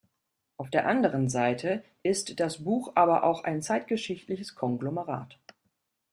[0.57, 5.37] Auf der anderen Seite ist das Buch aber auch ein zeitgeschichtliches Konglomerat.